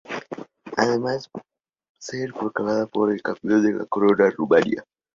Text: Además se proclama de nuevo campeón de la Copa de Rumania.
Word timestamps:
Además 0.77 1.29
se 1.99 2.27
proclama 2.33 2.71
de 2.73 2.87
nuevo 2.91 3.21
campeón 3.23 3.61
de 3.61 3.73
la 3.73 3.85
Copa 3.85 4.15
de 4.23 4.31
Rumania. 4.31 4.83